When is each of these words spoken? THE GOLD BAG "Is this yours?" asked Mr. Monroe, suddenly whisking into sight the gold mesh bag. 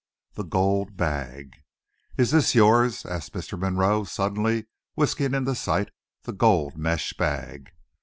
THE 0.33 0.43
GOLD 0.43 0.97
BAG 0.97 1.57
"Is 2.17 2.31
this 2.31 2.55
yours?" 2.55 3.05
asked 3.05 3.33
Mr. 3.35 3.55
Monroe, 3.55 4.03
suddenly 4.03 4.65
whisking 4.95 5.35
into 5.35 5.53
sight 5.53 5.91
the 6.23 6.33
gold 6.33 6.75
mesh 6.75 7.13
bag. 7.13 7.69